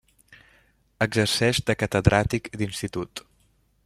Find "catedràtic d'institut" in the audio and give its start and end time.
1.83-3.23